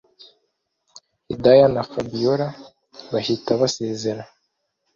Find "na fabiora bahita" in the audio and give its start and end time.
1.73-3.51